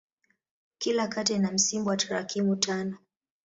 Kila 0.77 1.07
kata 1.09 1.33
ina 1.33 1.51
msimbo 1.51 1.89
wa 1.89 1.97
tarakimu 1.97 2.55
tano. 2.55 2.97